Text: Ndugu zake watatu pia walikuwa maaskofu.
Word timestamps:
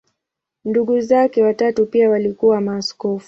Ndugu 0.65 0.99
zake 1.01 1.43
watatu 1.43 1.85
pia 1.85 2.09
walikuwa 2.09 2.61
maaskofu. 2.61 3.19